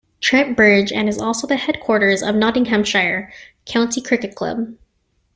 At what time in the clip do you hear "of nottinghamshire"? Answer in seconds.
2.23-3.31